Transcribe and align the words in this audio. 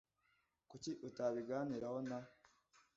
Kuki 0.69 0.91
utabiganiraho 1.07 1.97
na? 2.09 2.19